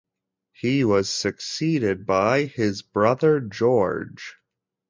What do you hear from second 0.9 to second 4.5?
succeeded by his brother George.